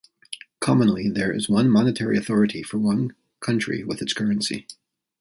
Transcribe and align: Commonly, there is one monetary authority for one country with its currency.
Commonly, 0.59 1.09
there 1.09 1.31
is 1.31 1.47
one 1.47 1.69
monetary 1.69 2.17
authority 2.17 2.63
for 2.63 2.79
one 2.79 3.13
country 3.39 3.83
with 3.83 4.01
its 4.01 4.13
currency. 4.13 4.65